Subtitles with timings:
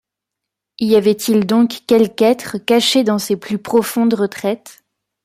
[0.79, 4.83] Y avait-il donc quelque être caché dans ses plus profondes retraites